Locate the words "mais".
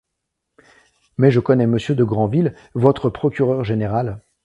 1.19-1.29